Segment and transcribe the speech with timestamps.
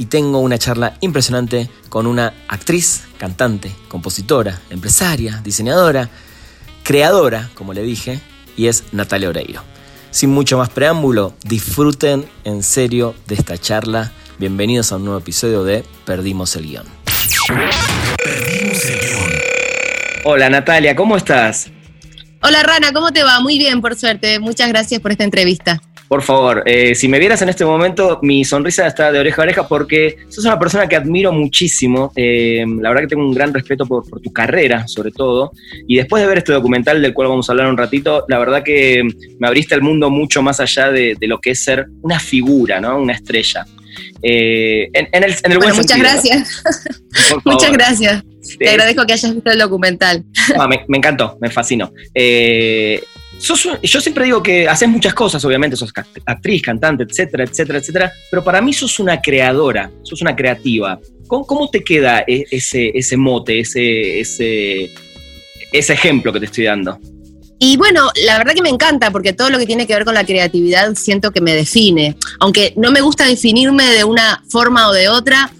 [0.00, 6.08] y tengo una charla impresionante con una actriz, cantante, compositora, empresaria, diseñadora,
[6.82, 8.18] creadora, como le dije,
[8.56, 9.62] y es Natalia Oreiro.
[10.10, 14.10] Sin mucho más preámbulo, disfruten en serio de esta charla.
[14.38, 16.86] Bienvenidos a un nuevo episodio de Perdimos el guion.
[18.24, 19.30] Perdimos el guion.
[20.24, 21.70] Hola Natalia, ¿cómo estás?
[22.40, 23.40] Hola Rana, ¿cómo te va?
[23.40, 24.38] Muy bien, por suerte.
[24.38, 25.78] Muchas gracias por esta entrevista.
[26.10, 29.44] Por favor, eh, si me vieras en este momento, mi sonrisa está de oreja a
[29.44, 32.10] oreja porque sos una persona que admiro muchísimo.
[32.16, 35.52] Eh, la verdad que tengo un gran respeto por, tu carrera, sobre todo.
[35.86, 38.64] Y después de ver este documental del cual vamos a hablar un ratito, la verdad
[38.64, 39.04] que
[39.38, 42.98] me abriste el mundo mucho más allá de, lo que es ser una figura, ¿no?
[42.98, 43.64] Una estrella.
[44.20, 46.64] Eh, en, el, bueno, muchas gracias.
[47.44, 48.24] muchas gracias.
[48.58, 50.24] Te agradezco que hayas visto el documental.
[50.68, 51.92] me, me, encantó, me fascinó.
[52.12, 53.00] Eh,
[53.40, 55.92] yo siempre digo que haces muchas cosas, obviamente, sos
[56.26, 61.00] actriz, cantante, etcétera, etcétera, etcétera, pero para mí sos una creadora, sos una creativa.
[61.26, 64.90] ¿Cómo, te queda e, ese, ese mote, ese, ese,
[65.72, 66.98] ese ejemplo que te estoy dando?
[67.62, 70.14] Y bueno, la verdad que me encanta porque todo lo que tiene que ver con
[70.14, 72.16] la creatividad siento que me define.
[72.40, 75.52] Aunque no me gusta definirme de una forma o de otra,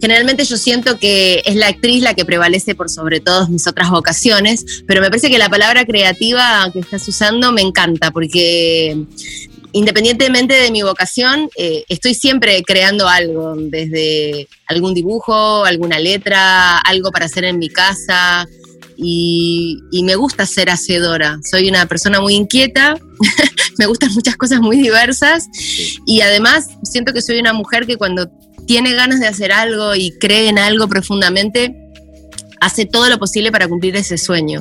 [0.00, 3.90] generalmente yo siento que es la actriz la que prevalece por sobre todas mis otras
[3.90, 8.96] vocaciones, pero me parece que la palabra creativa que estás usando me encanta porque
[9.76, 17.10] independientemente de mi vocación, eh, estoy siempre creando algo, desde algún dibujo, alguna letra, algo
[17.10, 18.46] para hacer en mi casa.
[18.96, 21.38] Y, y me gusta ser hacedora.
[21.50, 22.96] Soy una persona muy inquieta,
[23.78, 25.46] me gustan muchas cosas muy diversas
[26.06, 28.30] y además siento que soy una mujer que cuando
[28.66, 31.74] tiene ganas de hacer algo y cree en algo profundamente,
[32.60, 34.60] hace todo lo posible para cumplir ese sueño.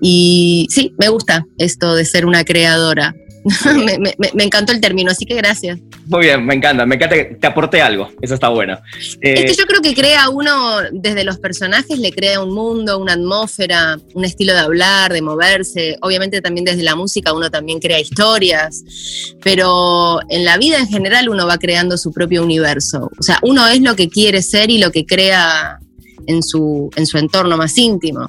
[0.00, 3.14] Y sí, me gusta esto de ser una creadora.
[4.34, 5.78] me, encantó el término, así que gracias.
[6.06, 8.78] Muy bien, me encanta, me encanta que te aporte algo, eso está bueno.
[8.98, 12.98] es que eh, yo creo que crea uno, desde los personajes, le crea un mundo,
[12.98, 15.96] una atmósfera, un estilo de hablar, de moverse.
[16.02, 18.82] Obviamente también desde la música uno también crea historias,
[19.42, 23.10] pero en la vida en general uno va creando su propio universo.
[23.18, 25.78] O sea, uno es lo que quiere ser y lo que crea
[26.26, 28.26] en su, en su entorno más íntimo.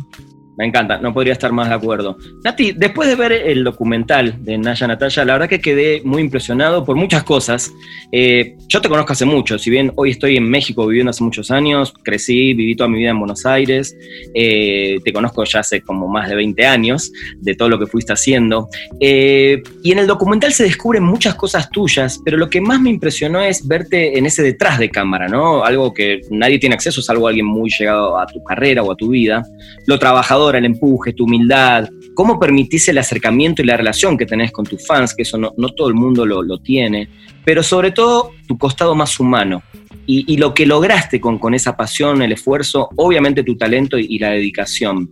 [0.57, 2.17] Me encanta, no podría estar más de acuerdo.
[2.43, 6.83] Nati, después de ver el documental de Naya Natalia, la verdad que quedé muy impresionado
[6.83, 7.71] por muchas cosas.
[8.11, 11.51] Eh, yo te conozco hace mucho, si bien hoy estoy en México viviendo hace muchos
[11.51, 13.95] años, crecí, viví toda mi vida en Buenos Aires,
[14.33, 18.13] eh, te conozco ya hace como más de 20 años de todo lo que fuiste
[18.13, 18.67] haciendo.
[18.99, 22.89] Eh, y en el documental se descubren muchas cosas tuyas, pero lo que más me
[22.89, 25.63] impresionó es verte en ese detrás de cámara, ¿no?
[25.63, 29.09] Algo que nadie tiene acceso, salvo alguien muy llegado a tu carrera o a tu
[29.09, 29.43] vida.
[29.85, 34.51] Lo trabajador el empuje, tu humildad, cómo permitís el acercamiento y la relación que tenés
[34.51, 37.09] con tus fans, que eso no, todo el mundo lo, tiene,
[37.45, 39.61] pero sobre todo tu costado más humano
[40.05, 44.29] y, lo que lograste con, con, esa pasión, el esfuerzo, obviamente tu talento y, la
[44.29, 45.11] dedicación.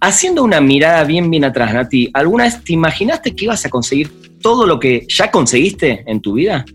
[0.00, 4.10] Haciendo una mirada bien, bien atrás, Nati, ¿alguna vez te imaginaste que ibas a conseguir
[4.40, 6.64] todo lo que ya conseguiste en tu vida?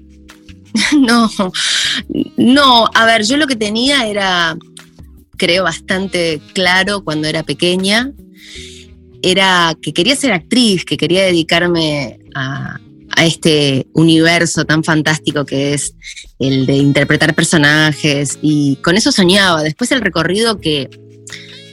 [0.98, 1.30] No,
[2.38, 4.58] no, a ver, yo lo que tenía era
[5.42, 8.12] creo, bastante claro cuando era pequeña,
[9.24, 12.80] era que quería ser actriz, que quería dedicarme a,
[13.24, 15.94] este universo tan fantástico que es
[16.40, 19.62] el de interpretar personajes y con eso soñaba.
[19.62, 20.90] Después el recorrido que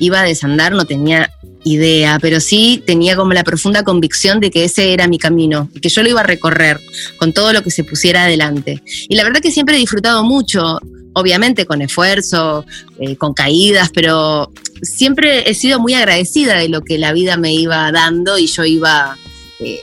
[0.00, 1.30] iba a desandar no tenía
[1.64, 5.88] idea, pero sí tenía como la profunda convicción de que ese era mi camino, que
[5.88, 6.80] yo lo iba a recorrer
[7.18, 8.82] con todo lo que se pusiera adelante.
[9.08, 10.78] Y la verdad que siempre he disfrutado mucho
[11.14, 12.64] obviamente con esfuerzo,
[12.98, 14.52] eh, con caídas, pero
[14.82, 18.64] siempre he sido muy agradecida de lo que la vida me iba dando y yo
[18.64, 19.18] iba
[19.58, 19.80] eh,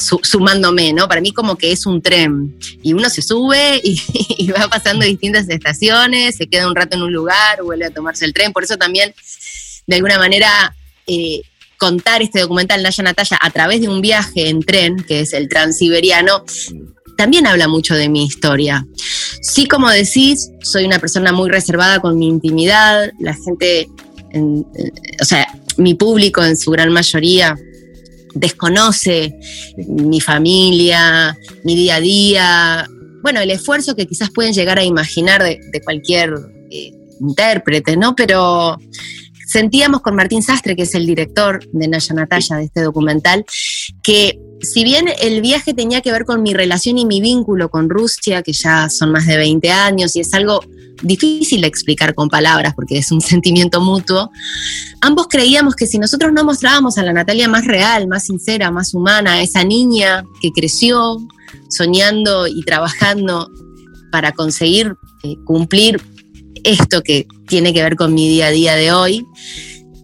[0.00, 1.08] sumándome, ¿no?
[1.08, 5.48] Para mí como que es un tren y uno se sube y, va pasando distintas
[5.48, 8.76] estaciones, se queda un rato en un lugar, vuelve a tomarse el tren, por eso
[8.76, 9.14] también,
[9.86, 10.74] de alguna manera...
[11.06, 11.42] Eh,
[11.80, 15.48] contar este documental Naya Natalia a través de un viaje en tren, que es el
[15.48, 16.44] transiberiano,
[17.16, 18.86] también habla mucho de mi historia.
[19.40, 23.88] Sí, como decís, soy una persona muy reservada con mi intimidad, la gente,
[24.34, 25.46] o sea,
[25.78, 27.56] mi público en su gran mayoría
[28.34, 29.34] desconoce
[29.86, 32.88] mi familia, mi día a día,
[33.22, 36.34] bueno, el esfuerzo que quizás pueden llegar a imaginar de, cualquier
[36.70, 38.14] eh, intérprete, ¿no?
[38.14, 38.78] Pero
[39.46, 43.44] sentíamos con Martín Sastre, que es el director de Naya Natalia de este documental,
[44.02, 47.88] que si bien el viaje tenía que ver con mi relación y mi vínculo con
[47.88, 50.60] Rusia, que ya son más de 20 años y es algo
[51.02, 54.30] difícil de explicar con palabras porque es un sentimiento mutuo,
[55.00, 58.94] ambos creíamos que si nosotros no mostrábamos a la Natalia más real, más sincera, más
[58.94, 61.18] humana, esa niña que creció
[61.68, 63.50] soñando y trabajando
[64.12, 66.00] para conseguir eh, cumplir
[66.64, 69.26] esto que tiene que ver con mi día a día de hoy,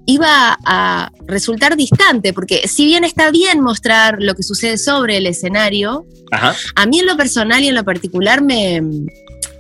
[0.07, 5.27] iba a resultar distante, porque si bien está bien mostrar lo que sucede sobre el
[5.27, 8.83] escenario, a mí en lo personal y en lo particular me,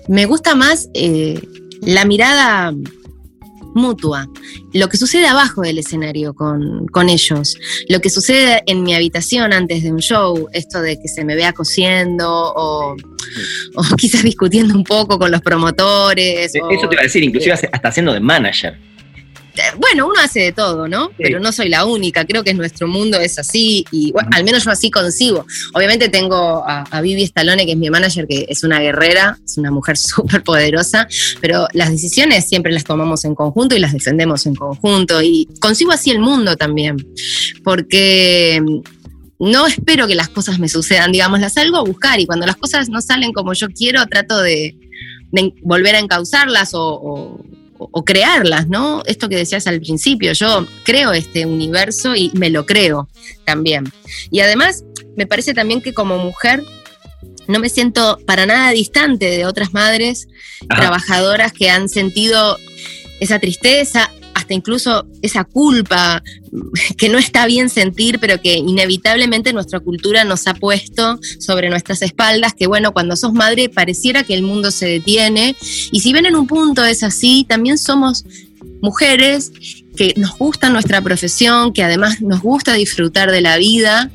[0.08, 1.40] me gusta más eh,
[1.82, 2.72] la mirada
[3.74, 4.26] mutua,
[4.72, 7.58] lo que sucede abajo del escenario con, con, ellos,
[7.88, 11.34] lo que sucede en mi habitación antes de un show, esto de que se me
[11.34, 12.96] vea cosiendo o,
[13.74, 16.54] o quizás discutiendo un poco con los promotores.
[16.54, 18.78] Eso te iba a decir, inclusive hasta haciendo de manager
[19.78, 21.10] bueno, uno hace de todo, ¿no?
[21.18, 24.70] Pero no soy la única, creo que nuestro mundo es así y al menos yo
[24.70, 25.46] así consigo.
[25.74, 29.70] Obviamente tengo a, Vivi Stallone, que es mi manager, que es una guerrera, es una
[29.70, 31.06] mujer súper poderosa,
[31.40, 35.92] pero las decisiones siempre las tomamos en conjunto y las defendemos en conjunto y consigo
[35.92, 36.96] así el mundo también,
[37.62, 38.62] porque
[39.38, 42.56] no espero que las cosas me sucedan, digamos, las salgo a buscar y cuando las
[42.56, 44.76] cosas no salen como yo quiero, trato de,
[45.62, 47.40] volver a encauzarlas o o,
[48.04, 49.02] crearlas, ¿no?
[49.06, 53.08] Esto que decías al principio, yo creo este universo y me lo creo
[53.44, 53.92] también.
[54.30, 54.84] Y además,
[55.16, 56.62] me parece también que como mujer
[57.46, 60.28] no me siento para nada distante de otras madres
[60.68, 62.58] trabajadoras que han sentido
[63.20, 66.22] esa tristeza, hasta incluso esa culpa
[66.98, 72.02] que no está bien sentir, pero que inevitablemente nuestra cultura nos ha puesto sobre nuestras
[72.02, 75.56] espaldas, que bueno, cuando sos madre pareciera que el mundo se detiene.
[75.90, 78.26] Y si bien en un punto es así, también somos
[78.82, 79.52] mujeres
[79.96, 84.10] que nos gusta nuestra profesión, que además nos gusta disfrutar de la vida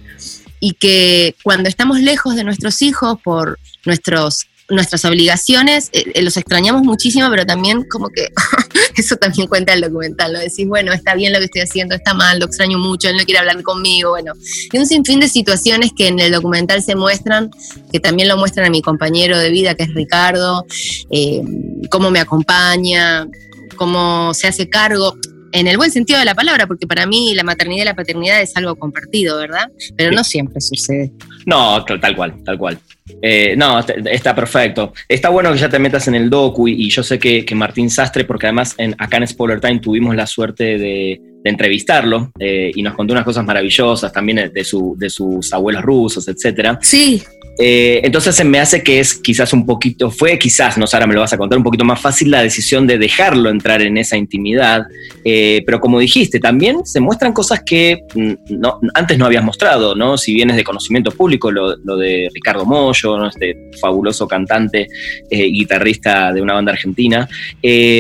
[0.60, 6.38] y que cuando estamos lejos de nuestros hijos por nuestros nuestras obligaciones, eh, eh, los
[6.38, 8.30] extrañamos muchísimo, pero también como que
[8.98, 10.40] eso también cuenta el documental, ¿no?
[10.40, 13.24] Decís, bueno, está bien lo que estoy haciendo, está mal, lo extraño mucho, él no
[13.24, 14.34] quiere hablar conmigo, bueno.
[14.72, 17.52] Y un sinfín de situaciones que en el documental se muestran,
[17.92, 20.66] que también lo muestran a mi compañero de vida, que es Ricardo,
[21.10, 21.42] eh,
[21.90, 23.28] cómo me acompaña,
[23.76, 25.16] cómo se hace cargo
[25.52, 28.42] en el buen sentido de la palabra, porque para mí la maternidad y la paternidad
[28.42, 29.70] es algo compartido, ¿verdad?
[29.98, 31.12] Pero no siempre sucede.
[31.46, 32.80] No, tal cual, tal cual.
[33.22, 34.94] Eh, no, está perfecto.
[35.08, 38.26] Está bueno que ya te metas en el docu y, yo sé que, Martín Sastre,
[38.26, 42.94] porque además en, acá en Spoiler Time tuvimos la suerte de, entrevistarlo eh, y nos
[42.94, 46.78] contó unas cosas maravillosas también de, su, de sus abuelos rusos, etcétera.
[46.82, 47.24] Sí.
[47.64, 51.14] Eh, entonces se me hace que es quizás un poquito, fue quizás, no Sara, me
[51.14, 54.18] lo vas a contar, un poquito más fácil la decisión de dejarlo entrar en esa
[54.18, 54.82] intimidad.
[55.24, 59.94] Eh, pero como dijiste, también se muestran cosas que mm, no, antes no habías mostrado,
[59.94, 60.18] ¿no?
[60.18, 63.28] Si bien es de conocimiento público, lo, de Ricardo Mollo, ¿no?
[63.28, 64.88] este fabuloso cantante
[65.30, 67.30] eh, guitarrista de una banda argentina,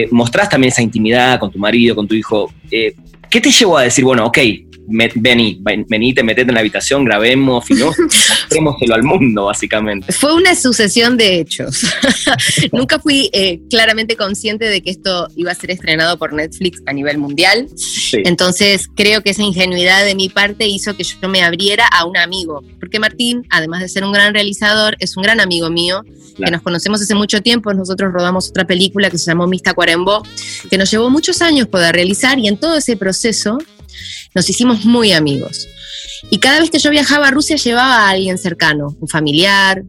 [0.09, 2.51] mostrás también esa intimidad con tu marido, con tu hijo.
[2.67, 4.39] ¿Qué te llevó a decir, bueno, ok,
[5.15, 10.11] vení, vení, te metete en la habitación, grabemos, mostrémoselo al mundo, básicamente.
[10.11, 11.85] Fue una sucesión de hechos.
[12.71, 16.93] Nunca fui eh, claramente consciente de que esto iba a ser estrenado por Netflix a
[16.93, 17.67] nivel mundial.
[18.13, 22.17] Entonces, creo que esa ingenuidad de mi parte hizo que yo me abriera a un
[22.17, 22.63] amigo.
[22.79, 26.03] Porque Martín, además de ser un gran realizador, es un gran amigo mío,
[26.37, 27.73] que nos conocemos hace mucho tiempo.
[27.73, 30.23] Nosotros rodamos otra película que se llamó Mista Cuarembó,
[30.69, 33.57] que nos llevó muchos años poder realizar y en todo ese proceso
[34.33, 35.67] nos hicimos muy amigos.
[36.29, 39.83] Y cada vez que yo viajaba a Rusia llevaba a alguien cercano, un familiar,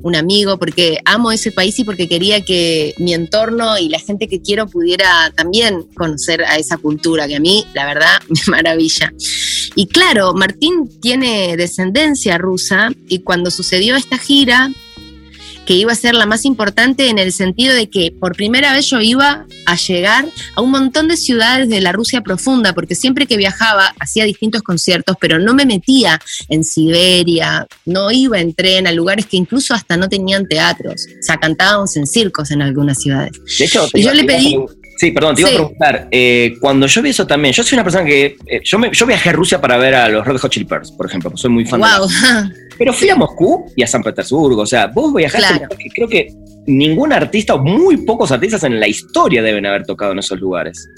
[0.00, 4.26] un amigo, porque amo ese país y porque quería que mi entorno y la gente
[4.28, 9.12] que quiero pudiera también conocer a esa cultura, que a mí, la verdad, me maravilla.
[9.74, 14.70] Y claro, Martín tiene descendencia rusa y cuando sucedió esta gira,
[15.66, 18.86] que iba a ser la más importante en el sentido de que por primera vez
[18.86, 23.26] yo iba a llegar a un montón de ciudades de la Rusia profunda, porque siempre
[23.26, 28.86] que viajaba hacía distintos conciertos, pero no me metía en Siberia, no iba en tren
[28.86, 33.00] a lugares que incluso hasta no tenían teatros, o sea, cantábamos en circos en algunas
[33.00, 33.32] ciudades.
[33.58, 34.56] De hecho, y yo le pedí...
[35.02, 36.06] Sí, perdón, te iba a preguntar.
[36.12, 38.36] Eh, cuando yo vi eso también, yo soy una persona que.
[38.46, 41.06] Eh, yo, yo viajé a Rusia para ver a los Red Hot Chili Peppers, por
[41.06, 41.36] ejemplo.
[41.36, 42.06] Soy muy fan wow.
[42.06, 42.54] de.
[42.78, 44.62] Pero fui a Moscú y a San Petersburgo.
[44.62, 45.66] O sea, vos viajaste.
[45.92, 46.28] Creo que
[46.68, 50.88] ningún artista o muy pocos artistas en la historia deben haber tocado en esos lugares.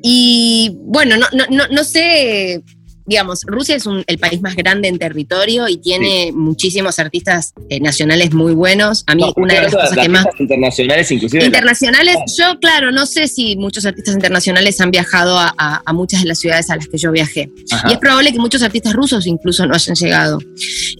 [0.00, 2.62] Y bueno, no, no, no, no sé
[3.06, 8.32] digamos, Rusia es el país más grande en territorio y tiene muchísimos artistas eh, nacionales
[8.32, 9.04] muy buenos.
[9.06, 10.26] A mí una de las cosas que más...
[10.38, 11.44] Internacionales inclusive.
[11.44, 16.38] Internacionales, yo claro, no sé si muchos artistas internacionales han viajado a, muchas de las
[16.38, 17.50] ciudades a las que yo viajé.
[17.88, 20.38] Y es probable que muchos artistas rusos incluso no hayan llegado.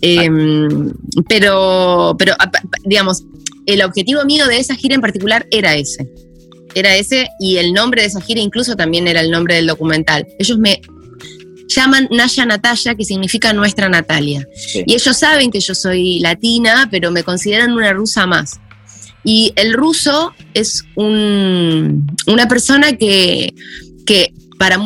[0.01, 0.93] Em,
[1.29, 2.35] pero, pero,
[2.85, 3.25] digamos,
[3.67, 6.11] el objetivo mío de esa gira en particular era ese.
[6.75, 10.27] Era ese y el nombre de esa gira incluso también era el nombre del documental.
[10.39, 10.81] Ellos me
[11.69, 14.47] llaman Naya Natalia, que significa nuestra Natalia.
[14.87, 18.61] Y ellos saben que yo soy latina, pero me consideran una rusa más.
[19.25, 23.55] Y el ruso es una persona que,
[24.05, 24.79] que para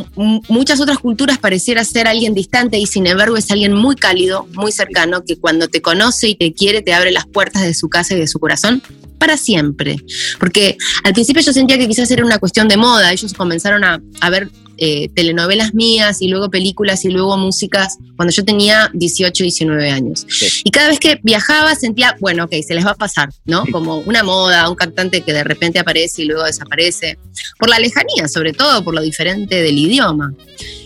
[0.49, 4.73] muchas otras culturas pareciera ser alguien distante y sin embargo es alguien muy cálido, muy
[4.73, 8.15] cercano, que cuando te conoce y te quiere te abre las puertas de su casa
[8.15, 8.83] y de su corazón
[9.19, 9.99] para siempre.
[10.39, 14.01] Porque al principio yo sentía que quizás era una cuestión de moda, ellos comenzaron a,
[14.21, 19.43] a ver eh, telenovelas mías y luego películas y luego músicas cuando yo tenía 18,
[19.43, 20.27] 19 años.
[20.65, 23.65] Y cada vez que viajaba sentía, bueno, ok, se les va a pasar, ¿no?
[23.73, 27.19] Como una moda, un cantante que de repente aparece y luego desaparece.
[27.59, 30.35] Por la lejanía, sobre todo, por lo diferente del idioma.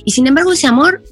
[0.05, 1.03] Y sin embargo ese amor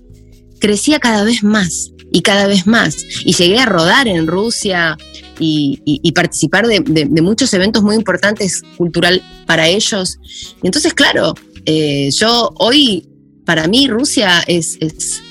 [0.60, 2.96] crecía cada vez más y cada vez más.
[3.24, 4.96] Y llegué a rodar en Rusia
[5.38, 10.18] y, participar de, de, muchos eventos muy importantes cultural para ellos.
[10.62, 13.06] Y entonces, claro, eh, yo hoy,
[13.44, 14.78] para mí, Rusia es,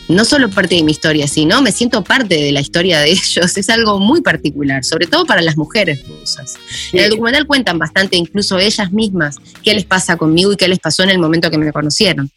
[0.07, 3.57] no solo parte de mi historia, sino me siento parte de la historia de ellos.
[3.57, 6.55] Es algo muy particular, sobre todo para las mujeres rusas.
[6.93, 10.79] En el documental cuentan bastante, incluso ellas mismas, qué les pasa conmigo y qué les
[10.79, 12.31] pasó en el momento que me conocieron.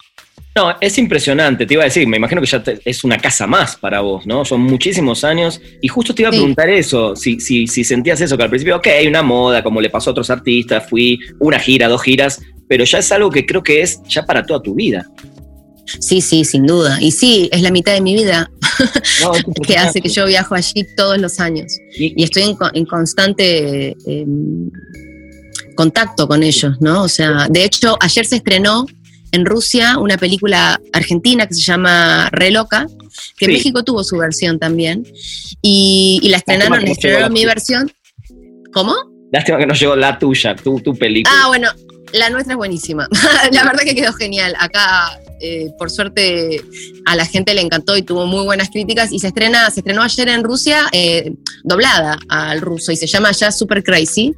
[0.57, 3.77] No, es impresionante, te iba a decir, me imagino que ya es una casa más
[3.77, 4.45] para vos, ¿no?
[4.45, 8.37] Son muchísimos años y justo te iba a preguntar eso, si, si, si sentías eso,
[8.37, 11.89] que al principio, ok, una moda, como le pasó a otros artistas, fui una gira,
[11.89, 15.07] dos giras, pero ya es algo que creo que es ya para toda tu vida.
[15.99, 16.99] Sí, sí, sin duda.
[17.01, 18.51] Y sí, es la mitad de mi vida
[19.67, 21.73] que hace que yo viajo allí todos los años.
[21.99, 24.71] Y, estoy en, constante em,
[25.75, 27.03] contacto con ellos, ¿no?
[27.03, 28.87] O sea, de hecho, ayer se estrenó
[29.33, 32.87] en Rusia una película argentina que se llama Re Loca,
[33.37, 35.05] que en México tuvo su versión también.
[35.63, 37.91] Y, la estrenaron, estrenaron mi versión.
[38.73, 38.95] ¿Cómo?
[39.33, 41.35] Lástima que no llegó la tuya, tu, tu película.
[41.37, 41.71] Ah, bueno,
[42.13, 43.09] la nuestra es buenísima.
[43.53, 44.55] la verdad que quedó genial.
[44.59, 46.63] Acá eh, por suerte
[47.07, 49.13] a la gente le encantó y tuvo muy buenas críticas.
[49.13, 51.33] Y se estrena, se estrenó ayer en Rusia eh,
[51.65, 54.35] doblada al ruso y se llama ya Super Crazy,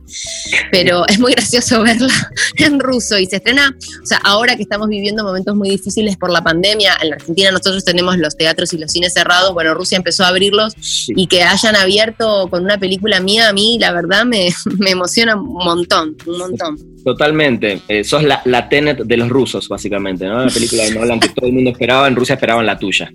[0.71, 3.19] pero es muy gracioso verla en ruso.
[3.19, 6.97] Y se estrena, o sea, ahora que estamos viviendo momentos muy difíciles por la pandemia,
[7.03, 10.29] en la Argentina nosotros tenemos los teatros y los cines cerrados, bueno, Rusia empezó a
[10.29, 10.75] abrirlos
[11.09, 15.37] y que hayan abierto con una película mía a mí, la verdad me, me emociona
[15.37, 16.92] un montón, un montón.
[17.05, 17.81] Totalmente.
[17.89, 20.45] Eh, sos la, la, Tenet de los rusos, básicamente, ¿no?
[20.45, 23.11] La película de Nolan que todo el mundo esperaba, en Rusia esperaban la tuya.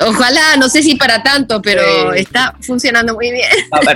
[0.00, 3.48] Ojalá, no sé si para tanto, pero está funcionando muy bien.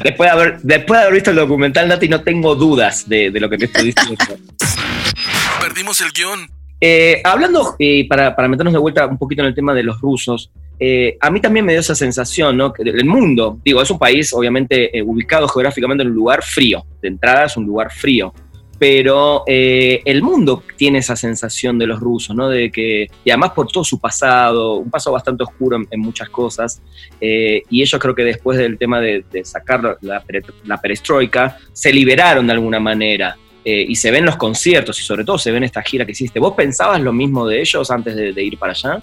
[0.02, 3.40] después, de haber, después de haber visto el documental, Nati, no tengo dudas de, de
[3.40, 4.16] lo que te estoy diciendo.
[5.60, 6.48] Perdimos el guion.
[6.80, 10.00] Eh, hablando, eh, para, para, meternos de vuelta un poquito en el tema de los
[10.00, 10.50] rusos,
[10.80, 12.72] eh, a mí también me dio esa sensación, ¿no?
[12.72, 17.06] Que el mundo, digo, es un país obviamente ubicado geográficamente en un lugar frío, de
[17.06, 18.34] entrada es un lugar frío,
[18.82, 22.48] pero eh, el mundo tiene esa sensación de los rusos, ¿no?
[22.48, 26.82] De que, y además por todo su pasado, un pasado bastante oscuro en, muchas cosas,
[27.20, 32.54] eh, y ellos creo que después del tema de, sacar la, perestroika, se liberaron de
[32.54, 33.36] alguna manera.
[33.64, 36.40] Eh, y se ven los conciertos y sobre todo se ven esta gira que hiciste.
[36.40, 39.00] ¿Vos pensabas lo mismo de ellos antes de ir para allá?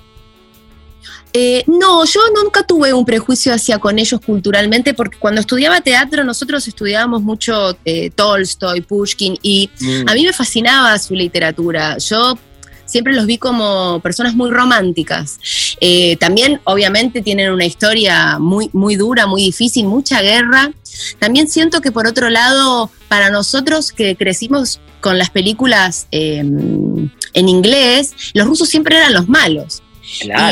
[1.32, 6.24] Eh, no, yo nunca tuve un prejuicio hacia con ellos culturalmente, porque cuando estudiaba teatro
[6.24, 10.10] nosotros estudiábamos mucho eh, Tolstoy, Pushkin, y mm.
[10.10, 11.98] a mí me fascinaba su literatura.
[12.00, 12.38] Yo
[12.86, 15.40] siempre los vi como personas muy románticas.
[15.80, 20.72] Eh, también, obviamente, tienen una historia muy, muy dura, muy difícil, mucha guerra.
[21.20, 28.14] También siento que, por otro lado, para nosotros que crecimos con las películas en inglés,
[28.34, 29.84] los rusos siempre eran los malos.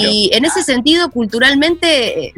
[0.01, 2.33] Y en ese sentido, culturalmente, eh,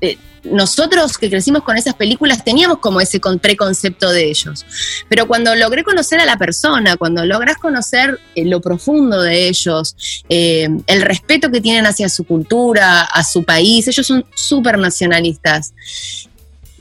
[0.00, 4.66] eh, nosotros que crecimos con esas películas teníamos como ese preconcepto de ellos.
[5.08, 9.96] Pero cuando logré conocer a la persona, cuando logras conocer eh, lo profundo de ellos,
[10.28, 15.74] el respeto que tienen hacia su cultura, a su país, ellos son súper nacionalistas.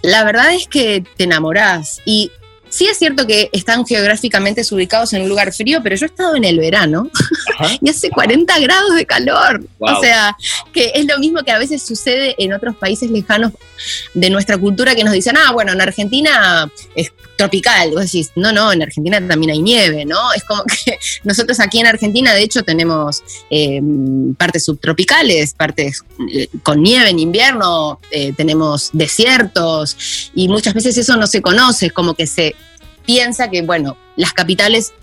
[0.01, 2.01] La verdad es que te enamorás.
[2.05, 2.31] Y
[2.73, 6.35] Sí es cierto que están geográficamente ubicados en un lugar frío, pero yo he estado
[6.35, 7.07] en el verano
[7.81, 9.63] y hace 40 grados de calor.
[9.77, 10.35] O sea,
[10.73, 13.51] que es lo mismo que a veces sucede en otros países lejanos
[14.15, 17.91] de nuestra cultura que nos dicen, ah, bueno, en Argentina es tropical.
[17.91, 20.19] Vos decís, no, no, en Argentina también hay nieve, ¿no?
[20.35, 23.81] Es como que nosotros aquí en Argentina, de hecho, tenemos eh,
[24.37, 31.15] partes subtropicales, partes eh, con nieve en invierno, eh, tenemos desiertos y muchas veces eso
[31.17, 32.55] no se conoce, es como que se
[33.05, 34.93] piensa que, bueno, las capitales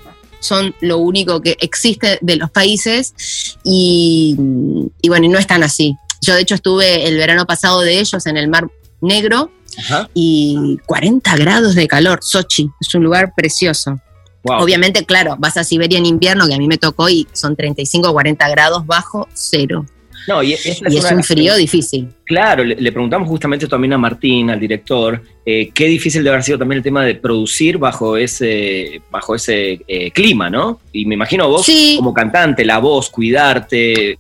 [0.40, 3.14] son lo único que existe de los países
[3.62, 4.36] y,
[5.02, 5.96] y bueno, no están así.
[6.22, 8.70] Yo de hecho estuve el verano pasado de ellos en el Mar
[9.00, 9.50] Negro
[10.14, 12.20] y 40 grados de calor.
[12.22, 14.00] Sochi es un lugar precioso.
[14.42, 18.08] Obviamente, claro, vas a Siberia en invierno, que a mí me tocó, y son 35
[18.08, 19.84] o 40 grados bajo cero.
[20.26, 22.08] No, y, es, un frío difícil.
[22.24, 26.58] Claro, le, preguntamos justamente también a Martín, al director, eh, qué difícil debe haber sido
[26.58, 30.80] también el tema de producir bajo ese, bajo ese eh, clima, ¿no?
[30.92, 34.18] Y me imagino vos como cantante, la voz, cuidarte,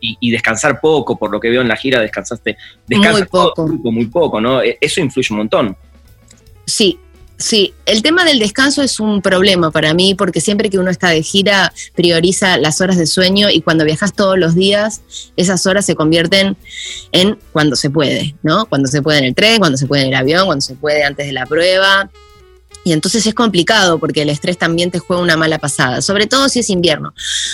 [0.00, 2.56] y, descansar poco, por lo que veo en la gira, descansaste,
[2.88, 3.66] muy poco.
[3.90, 4.62] muy poco, ¿no?
[4.62, 5.76] E, eso influye un montón.
[6.66, 6.98] Sí,
[7.40, 11.08] Sí, el tema del descanso es un problema para mí porque siempre que uno está
[11.08, 15.00] de gira prioriza las horas de sueño y cuando viajas todos los días
[15.38, 16.58] esas horas se convierten
[17.12, 18.66] en cuando se puede, ¿no?
[18.66, 21.02] Cuando se puede en el tren, cuando se puede en el avión, cuando se puede
[21.02, 22.10] antes de la prueba.
[22.84, 26.48] Y entonces es complicado porque el estrés también te juega una mala pasada, sobre todo
[26.48, 27.12] si es invierno.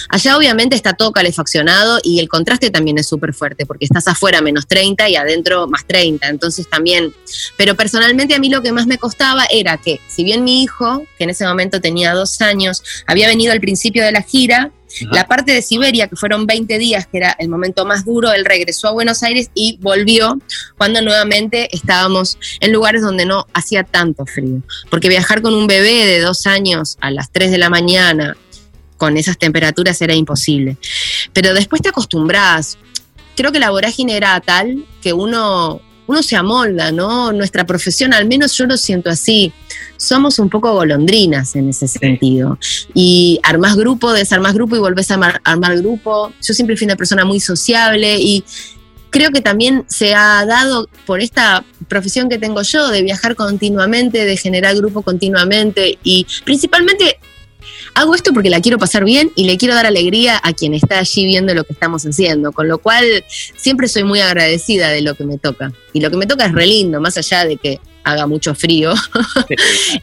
[0.09, 4.41] Allá obviamente está todo calefaccionado y el contraste también es súper fuerte porque estás afuera
[4.41, 6.29] menos 30 y adentro más 30.
[6.29, 7.13] Entonces también,
[7.57, 11.05] pero personalmente a mí lo que más me costaba era que si bien mi hijo,
[11.19, 14.73] que en ese momento tenía dos años, había venido al principio de la gira,
[15.11, 18.45] la parte de Siberia, que fueron 20 días, que era el momento más duro, él
[18.45, 20.39] regresó a Buenos Aires y volvió
[20.79, 24.63] cuando nuevamente estábamos en lugares donde no hacía tanto frío.
[24.91, 28.37] Porque viajar con un bebé de dos años a las 3 de la mañana
[28.97, 30.77] con esas temperaturas era imposible.
[31.33, 32.79] Pero después te acostumbras.
[33.37, 37.33] Creo que la vorágine era tal que uno uno se amolda, ¿no?
[37.33, 39.53] Nuestra profesión, al menos yo lo siento así,
[39.97, 42.59] somos un poco golondrinas en ese sentido.
[42.95, 46.33] Y armás grupo, desarmás grupo y volvés a armar, grupo.
[46.43, 48.45] Yo siempre fui una persona muy sociable y
[49.11, 54.25] creo que también se ha dado por esta profesión que tengo yo de viajar continuamente,
[54.25, 57.19] de generar grupo continuamente y principalmente
[57.95, 60.99] hago esto porque la quiero pasar bien y le quiero dar alegría a quien está
[60.99, 63.05] allí viendo lo que estamos haciendo, con lo cual
[63.57, 65.73] siempre soy muy agradecida de lo que me toca.
[65.93, 68.95] Y lo que me toca es re lindo, más allá de que haga mucho frío.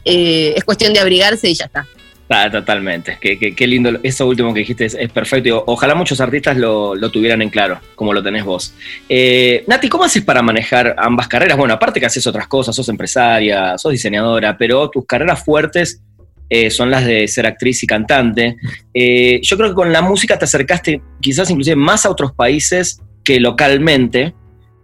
[0.04, 1.86] Eh, es cuestión de abrigarse y ya está.
[2.28, 5.62] Ah, totalmente, qué, lindo, eso último que dijiste es, perfecto.
[5.66, 8.74] ojalá muchos artistas lo, tuvieran en claro, como lo tenés vos.
[9.08, 11.58] Eh, Nati, ¿cómo haces para manejar ambas carreras?
[11.58, 16.00] Bueno, aparte que haces otras cosas, sos empresaria, sos diseñadora, pero tus carreras fuertes
[16.48, 18.56] eh, son las de ser actriz y cantante.
[18.92, 23.02] Eh, yo creo que con la música te acercaste quizás inclusive más a otros países
[23.22, 24.34] que localmente,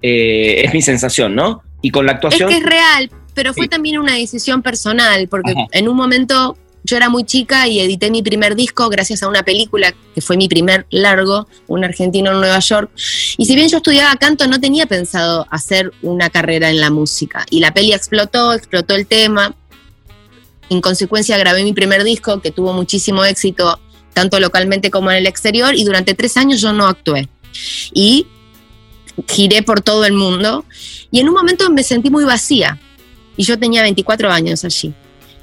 [0.03, 1.63] es mi sensación, ¿no?
[1.83, 2.49] Y con la actuación...
[2.49, 6.97] Es que es real, pero fue también una decisión personal, porque en un momento yo
[6.97, 10.49] era muy chica y edité mi primer disco gracias a una película que fue mi
[10.49, 12.91] primer largo, un argentino en Nueva York.
[13.37, 17.45] Y si bien yo estudiaba canto, no tenía pensado hacer una carrera en la música.
[17.51, 19.55] Y la peli explotó, explotó el tema.
[20.71, 23.79] En consecuencia grabé mi primer disco que tuvo muchísimo éxito
[24.13, 27.29] tanto localmente como en el exterior y durante tres años yo no actué.
[27.93, 28.27] Y
[29.29, 30.65] giré por todo el mundo
[31.11, 32.79] y en un momento me sentí muy vacía
[33.37, 34.93] y yo tenía 24 años allí.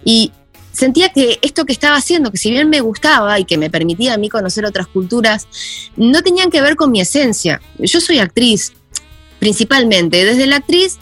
[0.03, 0.31] Y
[0.71, 4.13] sentía que esto que estaba haciendo, que si bien me gustaba y que me permitía
[4.13, 5.47] a mí conocer otras culturas,
[5.95, 7.59] no tenían que ver con mi esencia.
[7.79, 8.73] Yo soy actriz,
[9.39, 10.23] principalmente.
[10.23, 10.99] Desde la actriz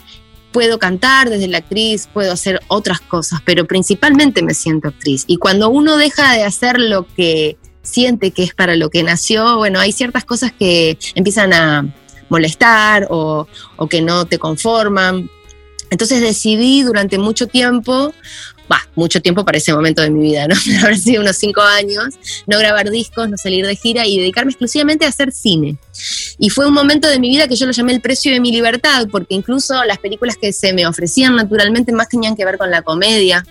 [0.53, 5.25] puedo cantar desde la actriz, puedo hacer otras cosas, pero principalmente me siento actriz.
[5.27, 9.57] Y cuando uno deja de hacer lo que siente que es para lo que nació,
[9.57, 11.93] bueno, hay ciertas cosas que empiezan a
[12.29, 15.29] molestar o, o que no te conforman.
[15.89, 18.13] Entonces decidí durante mucho tiempo
[18.67, 20.55] bah, mucho tiempo para ese momento de mi vida, ¿no?
[20.81, 22.15] Haber sido unos cinco años,
[22.47, 25.77] no grabar discos, no salir de gira y dedicarme exclusivamente a hacer cine.
[26.37, 28.51] Y fue un momento de mi vida que yo lo llamé el precio de mi
[28.51, 32.71] libertad, porque incluso las películas que se me ofrecían naturalmente más tenían que ver con
[32.71, 33.45] la comedia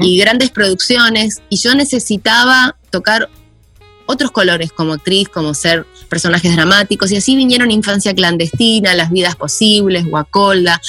[0.00, 3.28] y grandes producciones, y yo necesitaba tocar
[4.06, 9.36] otros colores como actriz, como ser personajes dramáticos, y así vinieron Infancia Clandestina, Las Vidas
[9.36, 10.80] Posibles, Guacolda,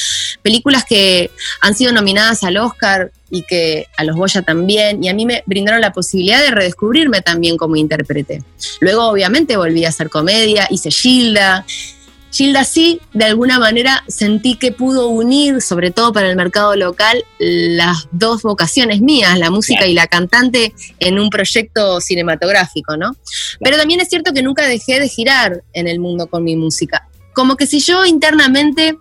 [0.41, 5.13] películas que han sido nominadas al Oscar y que a los Goya también, y a
[5.13, 8.43] mí me brindaron la posibilidad de redescubrirme también como intérprete.
[8.79, 11.65] Luego obviamente volví a hacer comedia, hice Gilda,
[12.35, 17.23] Gilda sí, de alguna manera sentí que pudo unir, sobre todo para el mercado local,
[17.39, 23.15] las dos vocaciones mías, la música y la cantante, en un proyecto cinematográfico, ¿no?
[23.61, 27.07] Pero también es cierto que nunca dejé de girar en el mundo con mi música.
[27.33, 28.97] Como que si yo internamente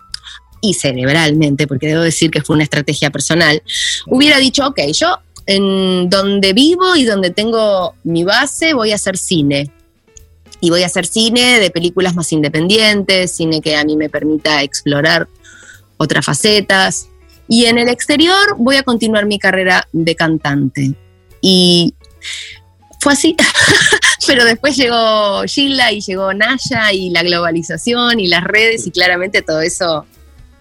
[0.60, 3.64] y cerebralmente, porque debo decir que fue una estrategia personal,
[4.06, 9.18] hubiera dicho, ok, yo en donde vivo y donde tengo mi base voy a hacer
[9.18, 9.72] cine.
[10.64, 14.62] Y voy a hacer cine de películas más independientes, cine que a mí me permita
[14.62, 15.28] explorar
[15.98, 17.08] otras facetas.
[17.48, 20.94] Y en el exterior voy a continuar mi carrera de cantante.
[21.42, 21.94] Y
[23.00, 23.36] fue así.
[24.26, 29.42] Pero después llegó Gila y llegó Naya y la globalización y las redes y claramente
[29.42, 30.06] todo eso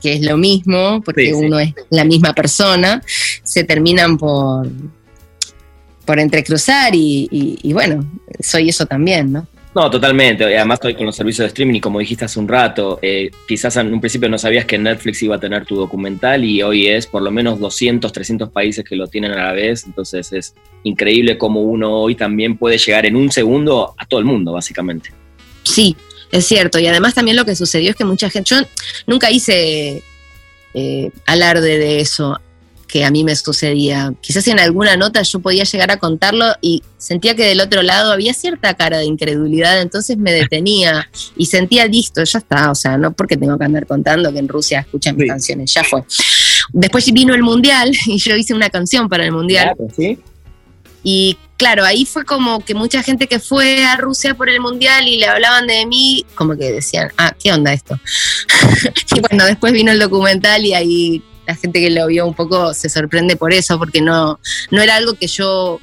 [0.02, 3.02] que es lo mismo, porque uno es la misma persona,
[3.42, 4.70] se terminan por,
[6.04, 8.06] por entrecruzar y, bueno,
[8.42, 9.48] soy eso también, ¿no?
[9.76, 10.44] No, totalmente.
[10.44, 13.76] Además estoy con los servicios de streaming y como dijiste hace un rato, eh, quizás
[13.78, 17.08] en un principio no sabías que Netflix iba a tener tu documental y hoy es
[17.08, 19.86] por lo menos 200, 300 países que lo tienen a la vez.
[19.86, 24.26] Entonces es increíble cómo uno hoy también puede llegar en un segundo a todo el
[24.26, 25.10] mundo, básicamente.
[25.64, 25.96] Sí,
[26.32, 26.78] es cierto.
[26.78, 28.62] Y además también lo que sucedió es que mucha gente, yo
[29.08, 30.04] nunca hice
[30.76, 32.40] eh, alarde de eso
[32.94, 34.14] que a mí me sucedía.
[34.22, 38.12] Quizás en alguna nota yo podía llegar a contarlo y sentía que del otro lado
[38.12, 42.96] había cierta cara de incredulidad, entonces me detenía y sentía listo, ya está, o sea,
[43.00, 46.04] no porque tengo que andar contando que en Rusia escuchan mis canciones, ya fue.
[46.72, 49.74] Después vino el Mundial y yo hice una canción para el Mundial.
[51.02, 55.08] Y claro, ahí fue como que mucha gente que fue a Rusia por el Mundial
[55.08, 58.00] y le hablaban de mí, como que decían, ah, ¿qué onda esto?
[59.16, 62.74] y bueno, después vino el documental y ahí la gente que lo vio un poco
[62.74, 64.40] se sorprende por eso, porque no,
[64.72, 65.80] no era algo que yo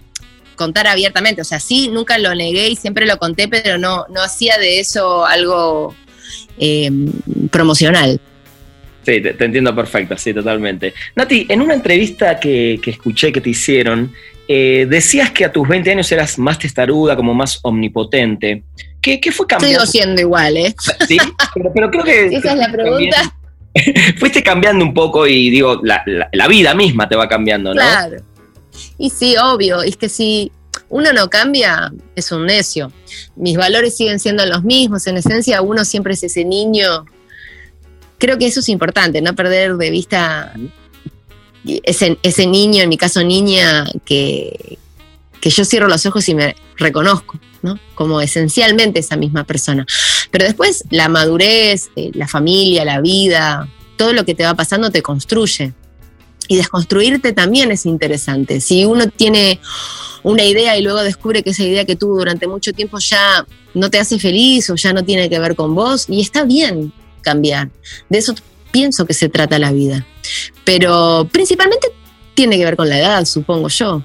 [0.56, 1.40] contara abiertamente.
[1.40, 4.80] O sea, sí, nunca lo negué y siempre lo conté, pero no, no hacía de
[4.80, 5.94] eso algo
[6.58, 7.10] em,
[7.50, 8.20] promocional.
[9.04, 10.92] Sí, te, entiendo perfecto, sí, totalmente.
[11.16, 14.12] Nati, en una entrevista que, que escuché que te hicieron,
[14.46, 18.64] eh, decías que a tus 20 años eras más testaruda, como más omnipotente.
[19.00, 19.86] ¿Qué, fue cambiando?
[19.86, 20.74] Sigo siendo igual, ¿eh?
[21.08, 21.16] Sí,
[21.72, 22.26] pero, creo que...
[22.36, 23.39] Esa es la pregunta.
[24.18, 27.80] fuiste cambiando un poco y digo, la, vida misma te va cambiando, ¿no?
[27.80, 28.22] Claro.
[28.98, 30.52] Y sí, obvio, es que si
[30.88, 32.92] uno no cambia, es un necio.
[33.36, 37.06] Mis valores siguen siendo los mismos, en esencia uno siempre es ese niño.
[38.18, 40.52] Creo que eso es importante, no perder de vista
[41.64, 44.78] ese, ese niño, en mi caso niña, que,
[45.40, 47.78] que yo cierro los ojos y me reconozco, ¿no?
[47.94, 49.86] Como esencialmente esa misma persona.
[50.30, 54.90] Pero después la madurez, eh, la familia, la vida, todo lo que te va pasando
[54.90, 55.72] te construye.
[56.48, 58.60] Y desconstruirte también es interesante.
[58.60, 59.60] Si uno tiene
[60.22, 63.90] una idea y luego descubre que esa idea que tuvo durante mucho tiempo ya no
[63.90, 66.92] te hace feliz o ya no tiene que ver con vos, y está bien
[67.22, 67.70] cambiar.
[68.08, 68.34] De eso
[68.70, 70.06] pienso que se trata la vida.
[70.64, 71.88] Pero principalmente
[72.34, 74.02] tiene que ver con la edad, supongo yo.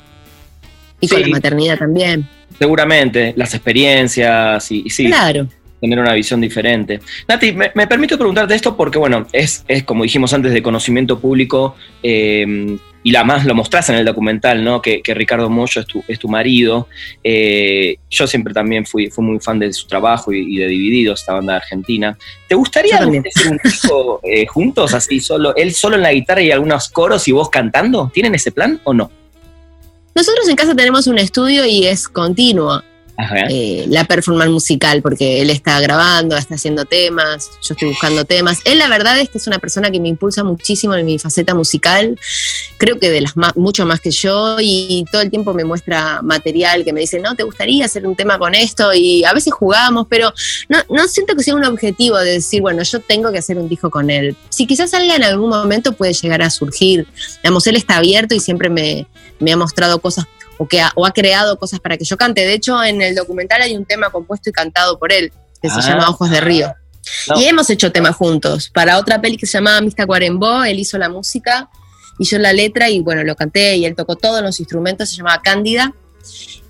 [1.00, 2.30] Y con la maternidad también.
[2.60, 5.08] Seguramente, las experiencias y, sí.
[5.08, 5.48] Claro
[5.82, 7.00] tener una visión diferente.
[7.28, 11.76] Nati, me, permito preguntarte esto porque, bueno, es, es, como dijimos antes, de conocimiento público
[12.02, 14.82] eh, y la más lo mostrás en el documental, ¿no?
[14.82, 16.88] Que, Ricardo Mollo es tu, es tu marido.
[17.24, 21.34] Eh, yo siempre también fui, fui muy fan de su trabajo y, de Divididos, esta
[21.34, 22.18] banda de Argentina.
[22.48, 23.08] ¿Te gustaría hacer
[23.52, 27.32] un disco eh, juntos, así, solo, él solo en la guitarra y algunos coros y
[27.32, 28.10] vos cantando?
[28.12, 29.12] ¿Tienen ese plan o no?
[30.15, 32.82] Nosotros en casa tenemos un estudio y es continuo.
[33.49, 38.60] Eh, la performance musical, porque él está grabando, está haciendo temas, yo estoy buscando temas.
[38.65, 41.56] Él la verdad es que es una persona que me impulsa muchísimo en mi faceta
[41.56, 42.19] musical,
[42.78, 46.84] creo que de las mucho más que yo, y todo el tiempo me muestra material
[46.84, 48.93] que me dice, no, ¿te gustaría hacer un tema con esto?
[48.93, 50.34] Y a veces jugamos, pero
[50.67, 53.69] no, no siento que sea un objetivo de decir, bueno, yo tengo que hacer un
[53.69, 54.36] disco con él.
[54.49, 57.08] Si quizás salga en algún momento puede llegar a surgir.
[57.41, 59.08] Digamos, él está abierto y siempre me,
[59.39, 60.25] me ha mostrado cosas
[60.58, 62.41] o, que ha, o ha creado cosas para que yo cante.
[62.41, 65.80] De hecho, en el documental hay un tema compuesto y cantado por él, que se
[65.80, 65.82] ah.
[65.82, 66.74] llama Ojos de Río.
[67.36, 68.70] Y hemos hecho temas juntos.
[68.74, 71.70] Para otra peli que se llamaba Mista Cuarembó, él hizo la música
[72.18, 75.18] y yo la letra y bueno, lo canté y él tocó todos los instrumentos, se
[75.18, 75.94] llamaba Cándida.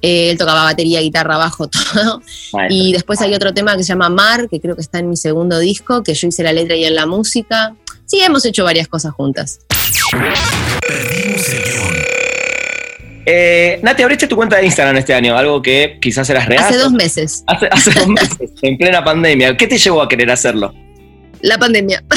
[0.01, 2.21] Eh, él tocaba batería, guitarra, bajo, todo.
[2.69, 5.17] Y después hay otro tema que se llama Mar, que creo que está en mi
[5.17, 7.75] segundo disco, que yo hice la letra y él la música.
[8.05, 9.59] Sí, hemos hecho varias cosas juntas.
[13.25, 16.63] Eh, Nati, abriste tu cuenta de Instagram este año, algo que quizás eras real.
[16.63, 17.43] Hace dos meses.
[17.47, 19.57] Hace, dos meses, en plena pandemia.
[19.57, 20.73] ¿Qué te llevó a querer hacerlo?
[21.41, 22.03] La pandemia.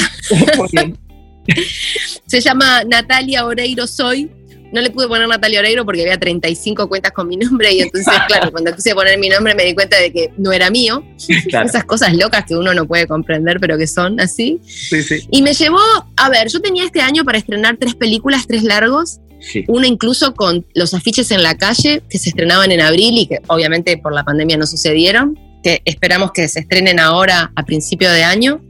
[2.27, 4.29] Se llama Natalia Oreiro Soy.
[4.71, 8.13] No le pude poner Natalia Oreiro porque había 35 cuentas con mi nombre y entonces,
[8.27, 11.03] claro, cuando quise poner mi nombre me di cuenta de que no era mío.
[11.17, 14.59] Esas cosas locas que uno no puede comprender, pero que son así.
[14.63, 15.27] Sí, sí.
[15.31, 15.79] Y me llevó,
[16.15, 19.19] a ver, yo tenía este año para estrenar tres películas, tres largos,
[19.67, 23.39] una incluso con los afiches en la calle que se estrenaban en abril y que
[23.47, 25.37] obviamente por la pandemia no sucedieron.
[25.61, 28.61] que esperamos que se estrenen ahora a principio de año.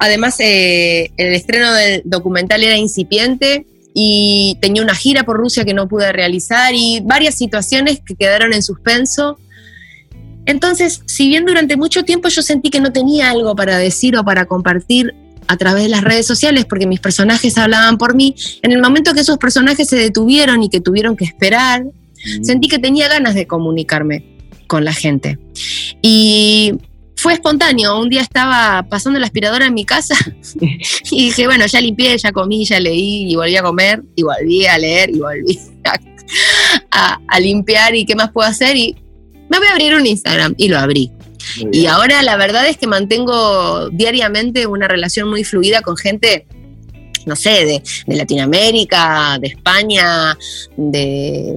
[0.00, 5.72] Además, eh, el estreno del documental era incipiente y tenía una gira por Rusia que
[5.72, 9.38] no pude realizar y varias situaciones que quedaron en suspenso.
[10.46, 14.24] Entonces, si bien durante mucho tiempo yo sentí que no tenía algo para decir o
[14.24, 15.14] para compartir
[15.48, 19.14] a través de las redes sociales porque mis personajes hablaban por mí, en el momento
[19.14, 22.44] que esos personajes se detuvieron y que tuvieron que esperar, mm.
[22.44, 24.24] sentí que tenía ganas de comunicarme
[24.66, 25.38] con la gente.
[26.02, 26.74] Y
[27.16, 27.98] fue espontáneo.
[27.98, 30.14] Un día estaba pasando la aspiradora en mi casa
[31.10, 34.66] y dije, bueno, ya limpié, ya comí, ya leí y volví a comer y volví
[34.66, 35.58] a leer y volví
[36.90, 38.76] a, limpiar y qué más puedo hacer.
[38.76, 38.96] Y
[39.48, 41.10] me voy a abrir un Instagram y lo abrí.
[41.72, 46.46] Y ahora la verdad es que mantengo diariamente una relación muy fluida con gente
[47.26, 50.36] no sé, de, de, Latinoamérica, de España,
[50.76, 51.54] de,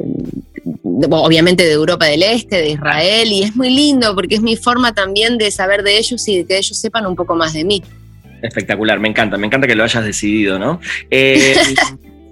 [0.83, 4.93] obviamente de Europa del Este, de Israel, y es muy lindo porque es mi forma
[4.93, 7.83] también de saber de ellos y de que ellos sepan un poco más de mí.
[8.41, 10.79] Espectacular, me encanta, me encanta que lo hayas decidido, ¿no?
[11.09, 11.55] Eh,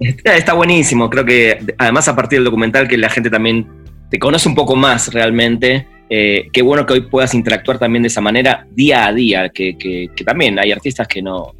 [0.24, 3.66] está, buenísimo, creo que además a partir del documental que la gente también
[4.10, 5.86] te conoce un poco más realmente.
[6.08, 9.76] Eh, qué bueno que hoy puedas interactuar también de esa manera día a día, que,
[9.76, 11.52] que también hay artistas que no,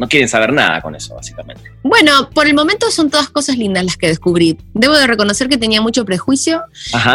[0.00, 1.62] no quieren saber nada con eso, básicamente.
[1.82, 4.56] Bueno, por el momento son todas cosas lindas las que descubrí.
[4.72, 6.62] Debo de reconocer que tenía mucho prejuicio,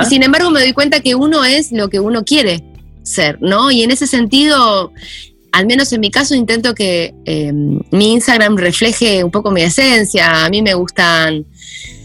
[0.01, 2.63] y sin embargo me doy cuenta que uno es lo que uno quiere
[3.01, 3.71] ser, ¿no?
[3.71, 4.93] Y en ese sentido,
[5.51, 10.45] al menos en mi caso, intento que em, mi Instagram refleje un poco mi esencia.
[10.45, 11.43] A mí me gustan,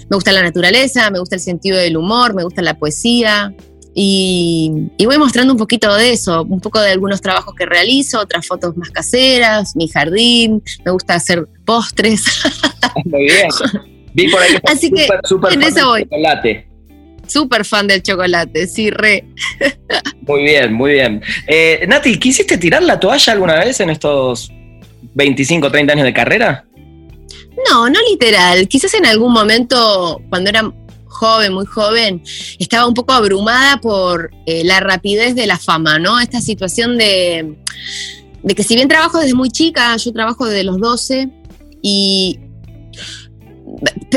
[0.08, 3.52] me gusta la naturaleza, me gusta el sentido del humor, me gusta la poesía,
[3.94, 8.46] y, voy mostrando un poquito de eso, un poco de algunos trabajos que realizo, otras
[8.46, 12.24] fotos más caseras, mi jardín, me gusta hacer postres.
[13.04, 13.48] Muy bien.
[14.14, 16.02] Vi por ahí Así que super, en eso voy.
[16.04, 16.68] chocolate.
[17.26, 19.24] Súper fan del chocolate, sí, re.
[20.26, 21.22] Muy bien, muy bien.
[21.46, 24.52] Eh, Nati, ¿quisiste tirar la toalla alguna vez en estos
[25.14, 26.64] 25, 30 años de carrera?
[27.68, 28.68] No, no literal.
[28.68, 30.72] Quizás en algún momento, cuando era
[31.50, 32.22] muy joven,
[32.58, 36.18] estaba un poco abrumada por eh, la rapidez de la fama, ¿no?
[36.18, 37.56] Esta situación de,
[38.42, 41.28] de que si bien trabajo desde muy chica, yo trabajo desde los 12
[41.82, 42.38] y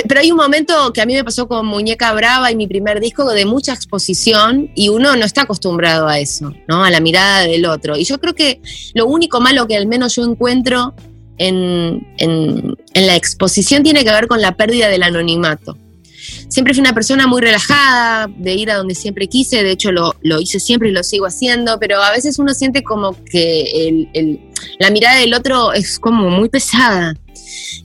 [0.08, 3.00] pero hay un momento que a mí me pasó con Muñeca Brava y mi primer
[3.00, 6.84] disco de mucha exposición y uno no está acostumbrado a eso, ¿no?
[6.84, 7.96] A la mirada del otro.
[7.96, 8.62] Y yo creo que
[8.94, 10.96] lo único malo que al menos yo encuentro
[11.38, 15.78] en, en, en la exposición tiene que ver con la pérdida del anonimato
[16.54, 20.14] siempre fui una persona muy relajada, de ir a donde siempre quise, de hecho lo,
[20.40, 24.08] hice siempre y lo sigo haciendo, pero a veces uno siente como que
[24.80, 27.16] la mirada del otro es como muy pesada.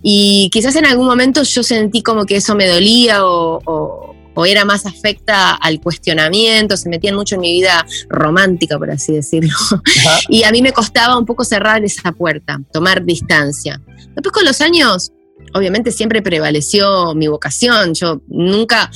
[0.02, 4.14] Y quizás en algún momento yo sentí como que eso me dolía o,
[4.46, 9.52] era más afecta al cuestionamiento, se metían mucho en mi vida romántica, por así decirlo.
[10.28, 13.80] Y a mí me costaba un poco cerrar esa puerta, tomar distancia.
[14.14, 15.10] Después con los años
[15.54, 17.94] obviamente siempre prevaleció mi vocación.
[17.94, 18.90] Yo nunca,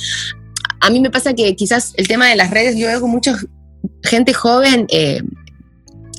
[0.79, 3.37] a mí me pasa que quizás el tema de las redes, yo veo con mucha
[4.03, 5.21] gente joven, eh,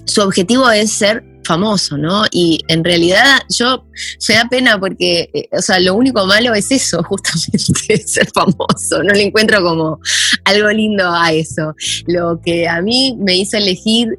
[0.06, 2.24] su objetivo es ser famoso, ¿no?
[2.30, 3.84] Y en realidad yo
[4.28, 9.02] me da pena porque, eh, o sea, lo único malo es eso, justamente, ser famoso.
[9.02, 10.00] No le encuentro como
[10.44, 11.74] algo lindo a eso.
[12.06, 14.18] Lo que a mí me hizo elegir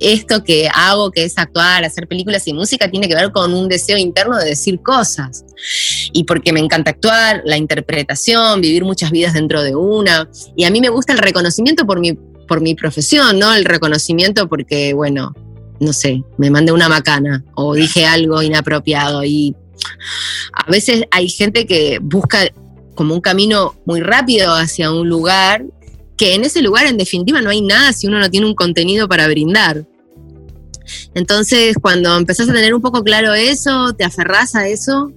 [0.00, 3.68] esto que hago, que es actuar, hacer películas y música, tiene que ver con un
[3.68, 5.44] deseo interno de decir cosas.
[6.12, 10.28] Y porque me encanta actuar, la interpretación, vivir muchas vidas dentro de una.
[10.56, 13.54] Y a mí me gusta el reconocimiento por mi, por mi profesión, ¿no?
[13.54, 15.32] El reconocimiento porque, bueno,
[15.80, 19.24] no sé, me mandé una macana o dije algo inapropiado.
[19.24, 19.54] Y
[20.52, 22.40] a veces hay gente que busca
[22.94, 25.64] como un camino muy rápido hacia un lugar
[26.16, 29.08] que en ese lugar en definitiva no hay nada si uno no tiene un contenido
[29.08, 29.86] para brindar.
[31.14, 35.10] Entonces, cuando empezás a tener un poco claro eso, te aferrás a eso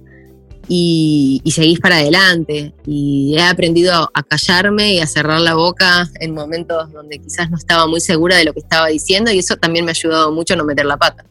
[0.68, 2.74] y, seguís para adelante.
[2.86, 7.56] Y he aprendido a callarme y a cerrar la boca en momentos donde quizás no
[7.56, 10.54] estaba muy segura de lo que estaba diciendo y eso también me ha ayudado mucho
[10.54, 11.24] a no meter la pata.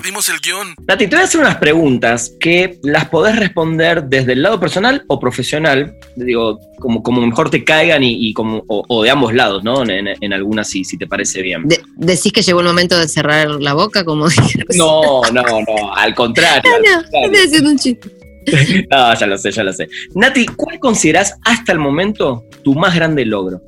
[0.00, 0.74] Perdimos el guion.
[0.88, 5.04] Nati, te voy a hacer unas preguntas que las podés responder desde el lado personal
[5.08, 9.82] o profesional, digo, como, como mejor te caigan y, como, o, de ambos lados, ¿no?
[9.86, 11.64] En, algunas, si, si te parece bien.
[11.96, 14.26] ¿Decís que llegó el momento de cerrar la boca, como
[14.74, 16.62] No, no, no, al contrario.
[16.82, 18.10] No, no, estoy haciendo un chiste.
[18.90, 19.86] no, ya lo sé, ya lo sé.
[20.14, 23.60] Nati, ¿cuál considerás hasta el momento tu más grande logro?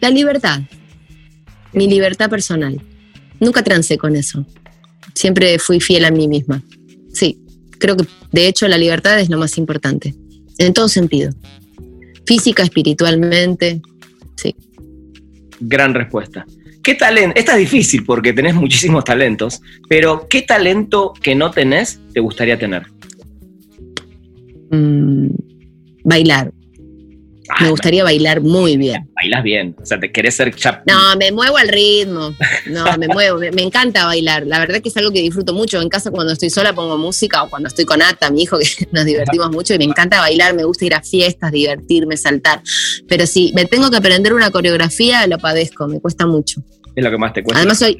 [0.00, 0.60] La libertad.
[1.72, 2.82] Mi libertad personal.
[3.38, 4.44] Nunca trancé con eso.
[5.14, 6.62] Siempre fui fiel a mí misma.
[7.12, 7.38] Sí,
[7.78, 10.14] creo que de hecho la libertad es lo más importante.
[10.58, 11.32] En todo sentido.
[12.26, 13.80] Física, espiritualmente.
[14.36, 14.54] Sí.
[15.60, 16.46] Gran respuesta.
[16.82, 17.34] ¿Qué talento?
[17.38, 22.58] Esta es difícil porque tenés muchísimos talentos, pero ¿qué talento que no tenés te gustaría
[22.58, 22.86] tener?
[24.70, 25.28] Mm,
[26.04, 26.52] bailar.
[27.60, 29.08] Me gustaría bailar muy bien.
[29.14, 30.86] Bailas bien, o sea, te querés ser chap.
[30.86, 32.34] No, me muevo al ritmo.
[32.66, 33.38] No, me muevo.
[33.38, 34.46] Me, me encanta bailar.
[34.46, 35.80] La verdad que es algo que disfruto mucho.
[35.80, 38.86] En casa cuando estoy sola pongo música o cuando estoy con Ata, mi hijo, que
[38.92, 40.54] nos divertimos mucho y me encanta bailar.
[40.54, 42.62] Me gusta ir a fiestas, divertirme, saltar.
[43.08, 45.88] Pero si me tengo que aprender una coreografía, lo padezco.
[45.88, 46.62] Me cuesta mucho.
[46.94, 47.58] Es lo que más te cuesta.
[47.58, 47.98] Además soy,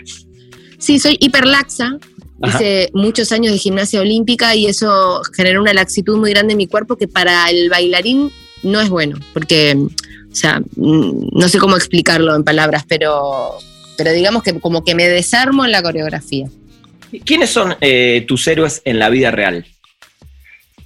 [0.78, 1.98] sí, soy hiperlaxa.
[2.42, 2.56] Ajá.
[2.56, 6.66] Hice muchos años de gimnasia olímpica y eso generó una laxitud muy grande en mi
[6.66, 8.30] cuerpo que para el bailarín
[8.62, 13.58] no es bueno, porque, o sea, mm, no sé cómo explicarlo en palabras, pero,
[13.96, 16.48] pero digamos que como que me desarmo en la coreografía.
[17.24, 19.66] ¿Quiénes son eh, tus héroes en la vida real?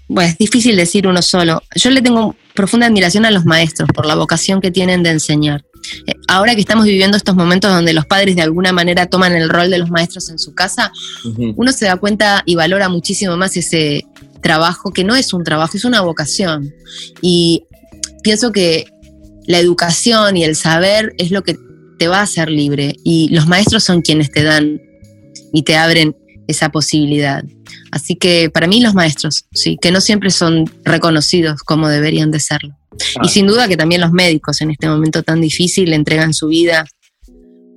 [0.08, 1.62] Bueno, es difícil decir uno solo.
[1.74, 5.64] Yo le tengo profunda admiración a los maestros por la vocación que tienen de enseñar.
[6.06, 9.48] Eh, Ahora que estamos viviendo estos momentos donde los padres de alguna manera toman el
[9.48, 10.90] rol de los maestros en su casa,
[11.56, 14.04] uno se da cuenta y valora muchísimo más ese
[14.44, 16.72] trabajo, que no es un trabajo, es una vocación.
[17.22, 17.64] Y
[18.22, 18.84] pienso que
[19.46, 21.56] la educación y el saber es lo que
[21.98, 22.94] te va a hacer libre.
[23.02, 24.82] Y los maestros son quienes te dan
[25.52, 26.14] y te abren
[26.46, 27.42] esa posibilidad.
[27.90, 32.40] Así que para mí los maestros, sí, que no siempre son reconocidos como deberían de
[32.40, 32.76] serlo.
[33.22, 36.84] Y sin duda que también los médicos en este momento tan difícil entregan su vida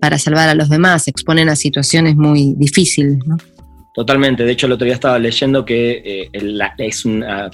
[0.02, 3.38] para salvar a los demás, se exponen a situaciones muy difíciles, ¿no?
[3.98, 4.46] Totalmente.
[4.46, 7.50] De hecho, el otro día estaba leyendo que eh, el- la- es una-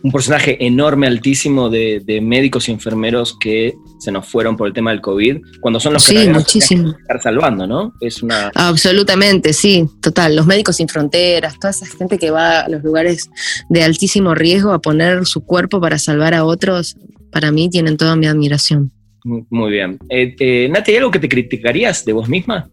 [0.00, 4.72] un porcentaje enorme, altísimo de, de médicos y enfermeros que se nos fueron por el
[4.72, 6.94] tema del COVID, cuando son los que Sí, realmente muchísimo.
[6.94, 7.92] que estar salvando, ¿no?
[8.00, 8.52] Es una.
[8.54, 10.36] Absolutamente, sí, total.
[10.36, 13.28] Los médicos sin fronteras, toda esa gente que va a los lugares
[13.68, 16.96] de altísimo riesgo a poner su cuerpo para salvar a otros,
[17.32, 18.92] para mí tienen toda mi admiración.
[19.24, 19.98] Muy muy bien.
[20.10, 22.70] Eh, eh, Nati, ¿hay algo que te criticarías de vos misma?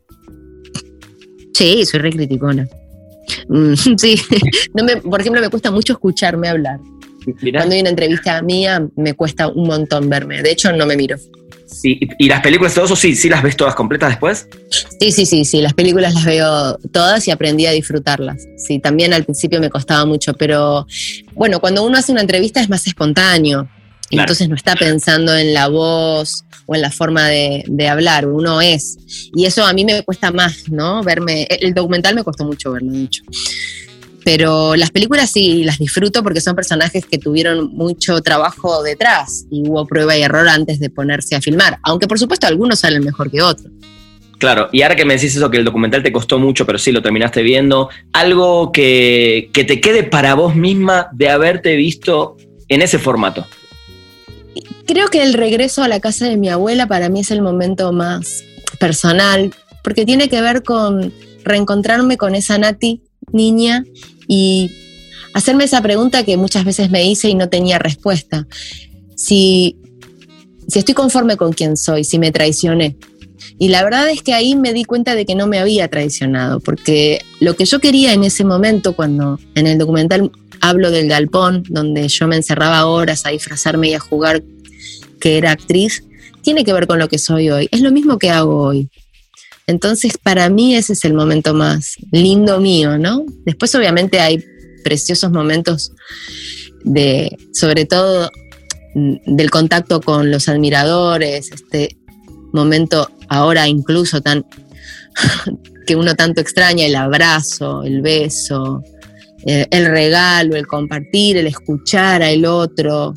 [1.55, 2.67] Sí, soy re criticona.
[3.97, 4.21] Sí,
[4.73, 6.79] no me, por ejemplo, me cuesta mucho escucharme hablar.
[7.41, 10.41] Mirá, Cuando hay una entrevista mía, me cuesta un montón verme.
[10.43, 11.17] De hecho, no me miro.
[11.65, 14.47] sí, y las películas de oso, sí, sí las ves todas completas después.
[14.99, 18.45] Sí, sí, sí, sí, las películas las veo todas y aprendí a disfrutarlas.
[18.57, 20.85] Sí, también al principio me costaba mucho, pero
[21.33, 23.67] bueno, cuando uno hace una entrevista es más espontáneo.
[24.09, 24.23] Claro.
[24.23, 28.61] entonces no está pensando en la voz o en la forma de, de hablar, uno
[28.61, 28.97] es.
[29.35, 31.03] Y eso a mí me cuesta más, ¿no?
[31.03, 31.47] Verme.
[31.49, 33.23] El documental me costó mucho verlo, de hecho.
[34.25, 39.69] Pero las películas sí las disfruto porque son personajes que tuvieron mucho trabajo detrás y
[39.69, 41.77] hubo prueba y error antes de ponerse a filmar.
[41.83, 43.71] Aunque por supuesto algunos salen mejor que otros.
[44.39, 46.91] Claro, y ahora que me decís eso, que el documental te costó mucho, pero sí
[46.91, 52.35] lo terminaste viendo, algo que, que te quede para vos misma de haberte visto
[52.67, 53.45] en ese formato.
[54.85, 57.91] Creo que el regreso a la casa de mi abuela para mí es el momento
[57.91, 58.43] más
[58.79, 61.11] personal, porque tiene que ver con
[61.43, 63.83] reencontrarme con esa Nati niña
[64.27, 64.71] y
[65.33, 68.47] hacerme esa pregunta que muchas veces me hice y no tenía respuesta.
[69.15, 69.77] Si,
[70.67, 72.97] si estoy conforme con quien soy, si me traicioné.
[73.57, 76.59] Y la verdad es que ahí me di cuenta de que no me había traicionado,
[76.59, 81.63] porque lo que yo quería en ese momento, cuando en el documental hablo del galpón,
[81.69, 84.43] donde yo me encerraba horas a disfrazarme y a jugar
[85.19, 86.03] que era actriz,
[86.41, 87.67] tiene que ver con lo que soy hoy.
[87.71, 88.89] Es lo mismo que hago hoy.
[89.67, 93.25] Entonces, para mí ese es el momento más lindo mío, ¿no?
[93.45, 94.43] Después, obviamente, hay
[94.83, 95.91] preciosos momentos
[96.83, 98.29] de, sobre todo,
[98.93, 101.97] mm, del contacto con los admiradores, este
[102.53, 104.45] momento ahora incluso tan
[105.87, 108.83] que uno tanto extraña, el abrazo, el beso,
[109.45, 113.13] eh, el regalo, el compartir, el escuchar al otro.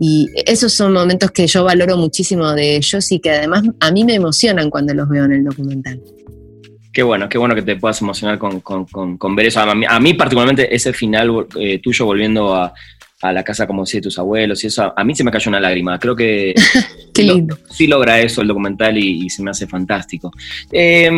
[0.00, 4.04] Y esos son momentos que yo valoro muchísimo de ellos y que además a mí
[4.04, 6.00] me emocionan cuando los veo en el documental.
[6.92, 9.60] Qué bueno, qué bueno que te puedas emocionar con, con- con- ver eso.
[9.60, 12.72] A mí, a mí particularmente ese final eh, tuyo volviendo a,
[13.26, 15.48] a la casa como si de tus abuelos y eso, a mí se me cayó
[15.48, 15.98] una lágrima.
[15.98, 16.54] Creo que
[17.14, 17.58] Qué sí lo- lindo.
[17.70, 20.30] sí logra eso el documental y, y se me hace fantástico.
[20.70, 21.10] Eh,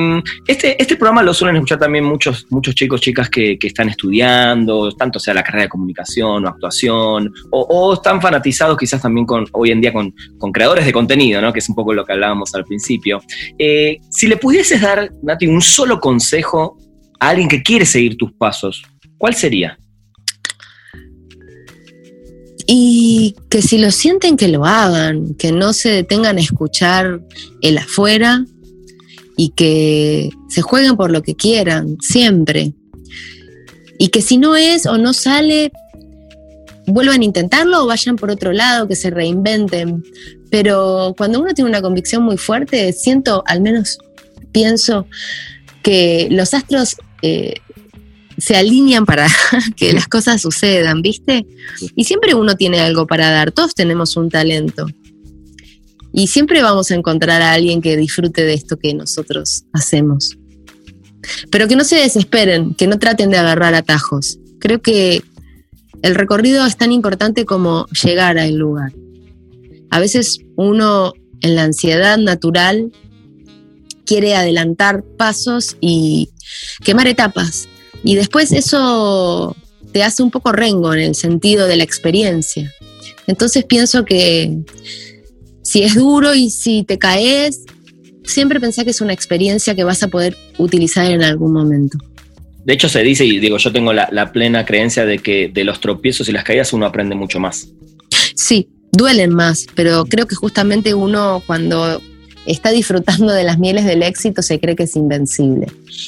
[0.47, 4.93] este, este programa lo suelen escuchar también muchos, muchos chicos, chicas que, que están estudiando,
[4.93, 9.45] tanto sea la carrera de comunicación o actuación, o, o están fanatizados quizás también con,
[9.53, 11.53] hoy en día con, con creadores de contenido, ¿no?
[11.53, 13.21] que es un poco lo que hablábamos al principio.
[13.59, 16.79] Eh, si le pudieses dar, Nati, un solo consejo
[17.19, 18.85] a alguien que quiere seguir tus pasos,
[19.19, 19.79] ¿cuál sería?
[22.67, 27.21] Y que si lo sienten, que lo hagan, que no se detengan a escuchar
[27.63, 28.45] el afuera
[29.37, 32.73] y que se jueguen por lo que quieran, siempre.
[33.99, 35.71] Y que si no es o no sale,
[36.87, 40.03] vuelvan a intentarlo o vayan por otro lado, que se reinventen.
[40.51, 43.99] Pero cuando uno tiene una convicción muy fuerte, siento, al menos
[44.53, 45.07] pienso,
[45.83, 47.55] que los astros eh,
[48.39, 49.29] se alinean para
[49.77, 51.47] que las cosas sucedan, ¿viste?
[51.95, 54.87] Y siempre uno tiene algo para dar, todos tenemos un talento.
[56.13, 60.39] Y siempre vamos a encontrar a alguien que disfrute de esto que nosotros hacemos.
[61.51, 64.39] Pero que no se desesperen, que no traten de agarrar atajos.
[64.59, 65.23] Creo que
[66.03, 68.93] el recorrido es tan importante como llegar al lugar.
[69.91, 71.13] A veces uno
[71.43, 72.93] en la ansiedad natural
[74.07, 76.31] quiere adelantar pasos y
[76.83, 77.69] quemar etapas.
[78.07, 79.57] Y después eso
[79.93, 82.73] te hace un poco rengo en el sentido de la experiencia.
[83.27, 84.59] Entonces pienso que
[85.63, 87.65] si es duro y si te caes,
[88.23, 91.99] siempre pensá que es una experiencia que vas a poder utilizar en algún momento.
[92.65, 95.81] De hecho, se dice, y digo, yo tengo la, plena creencia de que de los
[95.81, 97.71] tropiezos y las caídas uno aprende mucho más.
[98.37, 102.01] Sí, duelen más, pero creo que justamente uno cuando
[102.47, 105.67] está disfrutando de las mieles del éxito se cree que es invencible.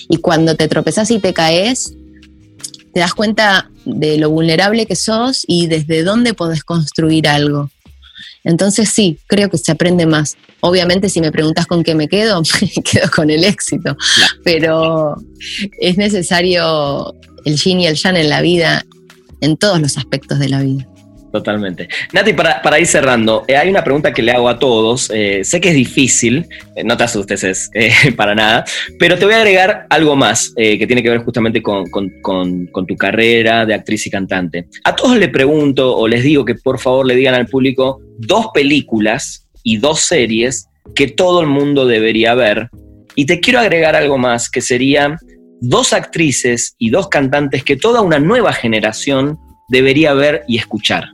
[0.09, 1.95] Y cuando te tropezas y te caes,
[2.93, 7.71] te das cuenta de lo vulnerable que sos y desde dónde podés construir algo.
[8.45, 10.37] Entonces sí, creo que se aprende más.
[10.61, 13.97] Obviamente si me preguntas con qué me quedo, me quedo con el éxito,
[14.45, 15.17] pero
[15.81, 17.15] es necesario
[17.45, 18.85] el yin y el yang en la vida,
[19.41, 20.89] en todos los aspectos de la vida.
[21.31, 21.89] Totalmente.
[22.13, 25.11] Nati, para, ir cerrando, eh, hay una pregunta que le hago a todos.
[25.15, 27.71] Eh, sé que es difícil, eh, no te asustes, es
[28.17, 28.65] para nada,
[28.99, 32.97] pero te voy a agregar algo más que tiene que ver justamente con, con, tu
[32.97, 34.69] carrera de actriz y cantante.
[34.85, 38.49] A todos les pregunto o les digo que por favor le digan al público dos
[38.55, 42.71] películas y dos series que todo el mundo debería ver.
[43.15, 45.17] Y te quiero agregar algo más, que serían
[45.61, 51.11] dos actrices y dos cantantes que toda una nueva generación debería ver y escuchar.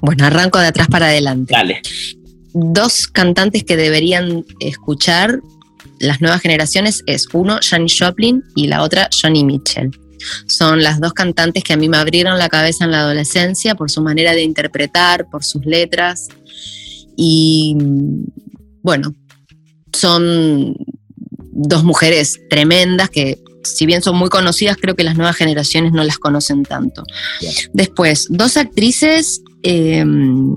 [0.00, 1.52] Bueno, arranco de atrás para adelante.
[1.54, 1.82] Dale.
[2.52, 5.40] Dos cantantes que deberían escuchar
[6.00, 9.90] las nuevas generaciones es uno, Janis Joplin, y la otra, Johnny Mitchell.
[10.46, 13.90] Son las dos cantantes que a mí me abrieron la cabeza en la adolescencia por
[13.90, 16.28] su manera de interpretar, por sus letras.
[17.16, 17.76] Y
[18.82, 19.12] bueno,
[19.92, 20.76] son
[21.52, 26.04] dos mujeres tremendas que si bien son muy conocidas, creo que las nuevas generaciones no
[26.04, 27.02] las conocen tanto.
[27.72, 29.42] Después, dos actrices.
[29.62, 30.54] Em,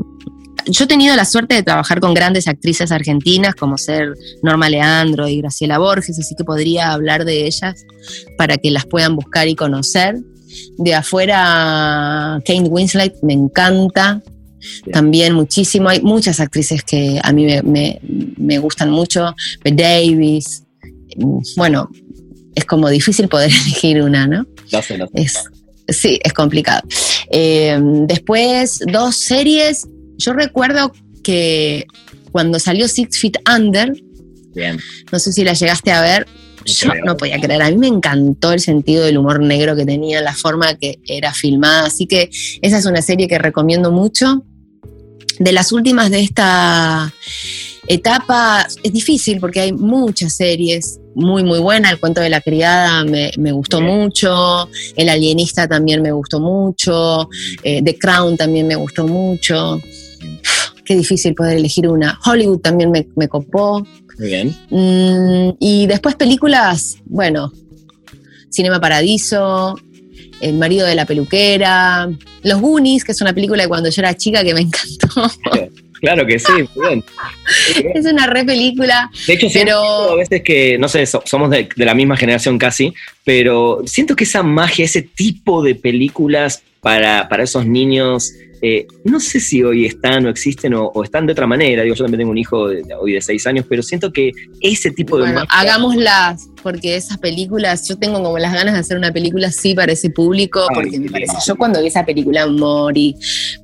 [0.68, 5.28] yo he tenido la suerte de trabajar con grandes actrices argentinas como ser Norma Leandro
[5.28, 7.86] y Graciela Borges, así que podría hablar de ellas
[8.38, 10.18] para que las puedan buscar y conocer.
[10.78, 14.22] De afuera, Kate Winslet me encanta,
[14.92, 15.90] también muchísimo.
[15.90, 18.00] Hay muchas actrices que a mí me,
[18.38, 19.34] me gustan mucho.
[19.64, 20.64] Davis,
[21.56, 21.90] bueno,
[22.56, 24.46] es como difícil poder elegir una, ¿no?
[25.14, 25.44] Es,
[25.88, 26.82] sí, es complicado.
[27.32, 29.88] Eh, después, dos series.
[30.18, 30.92] Yo recuerdo
[31.24, 31.86] que
[32.32, 33.94] cuando salió Six Feet Under,
[35.12, 36.28] no sé si la llegaste a ver,
[36.66, 37.62] yo no podía creer.
[37.62, 41.34] A mí me encantó el sentido del humor negro que tenía, la forma que era
[41.34, 41.86] filmada.
[41.88, 42.30] Así que
[42.62, 44.46] esa es una serie que recomiendo mucho.
[45.40, 47.12] De las últimas de esta
[47.88, 51.90] etapa, es difícil porque hay muchas series muy, muy buena.
[51.92, 54.70] El cuento de la criada me, gustó mucho.
[54.96, 57.30] El alienista también me gustó mucho.
[57.64, 59.82] Eh, The Crown también me gustó mucho.
[60.86, 62.20] Qué difícil poder elegir una.
[62.26, 63.86] Hollywood también me, me copó.
[64.18, 64.56] Muy bien.
[64.70, 67.52] Mm, y después películas, bueno,
[68.50, 69.78] Cinema Paradiso,
[70.42, 72.10] El marido de la peluquera,
[72.44, 75.32] Los Goonies, que es una película de cuando yo era chica que me encantó.
[76.02, 77.04] Claro que sí, bien.
[77.94, 79.10] Es una re película.
[79.28, 80.12] De hecho, pero...
[80.12, 82.94] a veces que, no sé, somos de, la misma generación casi,
[83.24, 88.34] pero siento que esa magia, ese tipo de películas para, para esos niños
[88.64, 91.82] eh, no sé si hoy están o existen o, están de otra manera.
[91.82, 94.32] Digo, yo también tengo un hijo de, hoy de seis años, pero siento que
[94.62, 95.24] ese tipo de.
[95.24, 99.74] Bueno, hagámoslas, porque esas películas, yo tengo como las ganas de hacer una película así
[99.74, 101.34] para ese público, porque me parece.
[101.46, 103.16] Yo cuando vi esa película morí,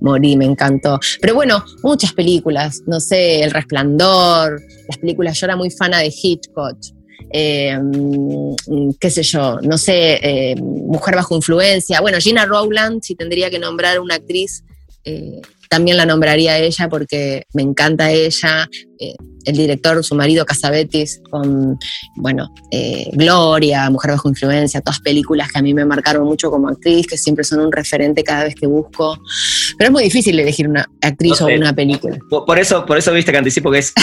[0.01, 0.99] morí, me encantó.
[1.21, 6.11] Pero bueno, muchas películas, no sé, El Resplandor, las películas, yo era muy fana de
[6.11, 6.77] Hitchcock.
[7.29, 7.77] Eh,
[8.99, 12.01] qué sé yo, no sé, eh, Mujer bajo influencia.
[12.01, 14.63] Bueno, Gina Rowland, si tendría que nombrar una actriz
[15.07, 18.67] eh, también la nombraría a ella porque me encanta ella,
[18.99, 21.77] eh, el director, su marido Casabetis, con,
[22.15, 26.67] bueno, eh, Gloria, Mujer bajo influencia, todas películas que a mí me marcaron mucho como
[26.67, 29.17] actriz, que siempre son un referente cada vez que busco.
[29.77, 32.17] Pero es muy difícil elegir una actriz o una película.
[32.29, 33.93] Por eso, por eso viste que anticipo que es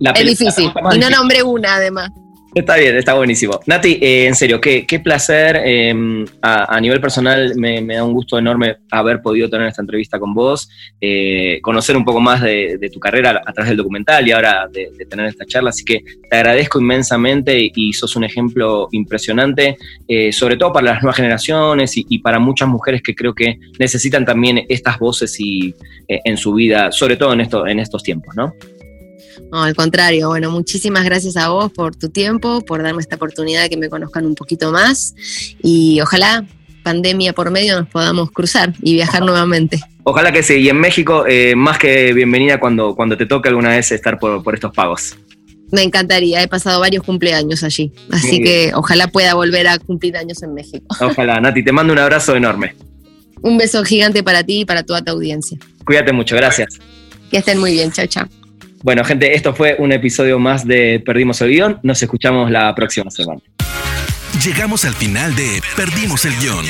[0.00, 2.10] la, Es difícil, y no nombré una además.
[2.52, 3.60] Está bien, está buenísimo.
[3.66, 5.56] Nati, eh, en serio, qué, qué placer.
[5.64, 10.34] em, a, nivel personal me, da un gusto enorme haber podido tener esta entrevista con
[10.34, 10.68] vos,
[11.00, 14.90] eh, conocer un poco más de, tu carrera a través del documental y ahora de,
[15.06, 15.70] tener esta charla.
[15.70, 19.76] Así que te agradezco inmensamente y sos un ejemplo impresionante,
[20.08, 23.58] eh, sobre todo para las nuevas generaciones y, y para muchas mujeres que creo que
[23.78, 25.74] necesitan también estas voces y,
[26.10, 28.52] eh, en su vida, sobre todo en, esto, en estos tiempos, ¿no?
[29.50, 33.62] No, al contrario, bueno, muchísimas gracias a vos por tu tiempo, por darme esta oportunidad
[33.62, 35.14] de que me conozcan un poquito más
[35.62, 36.46] y ojalá
[36.82, 39.80] pandemia por medio nos podamos cruzar y viajar nuevamente.
[40.04, 40.54] Ojalá que sí.
[40.54, 44.42] Y en México, eh, más que bienvenida cuando, cuando te toque alguna vez estar por,
[44.42, 45.16] por estos pagos.
[45.72, 50.42] Me encantaría, he pasado varios cumpleaños allí, así que ojalá pueda volver a cumplir años
[50.42, 50.84] en México.
[51.00, 51.40] Ojalá.
[51.40, 52.74] Nati, te mando un abrazo enorme.
[53.42, 55.58] Un beso gigante para ti y para toda tu audiencia.
[55.84, 56.34] Cuídate mucho.
[56.34, 56.78] Gracias.
[57.30, 58.26] Que estén muy bien, chao, chao.
[58.82, 61.80] Bueno, gente, esto fue un episodio más de Perdimos el Guión.
[61.82, 63.40] Nos escuchamos la próxima semana.
[64.42, 66.64] Llegamos al final de Perdimos el Guión.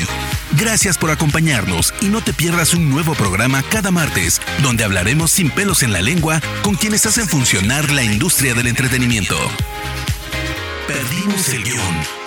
[0.59, 5.49] Gracias por acompañarnos y no te pierdas un nuevo programa cada martes, donde hablaremos sin
[5.51, 9.37] pelos en la lengua con quienes hacen funcionar la industria del entretenimiento.
[10.87, 12.20] Perdimos el Guión.